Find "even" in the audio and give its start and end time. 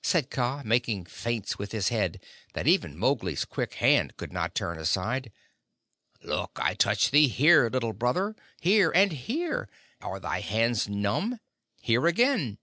2.68-2.96